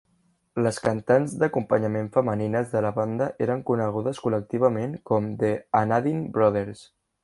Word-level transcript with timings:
Les 0.67 0.79
cantants 0.85 1.35
d'acompanyament 1.43 2.09
femenines 2.17 2.73
de 2.73 2.83
la 2.87 2.93
banda 2.97 3.29
eren 3.49 3.63
conegudes 3.71 4.25
col·lectivament 4.27 5.01
com 5.13 5.33
The 5.45 5.57
Anadin 5.87 6.31
Brothers. 6.39 6.89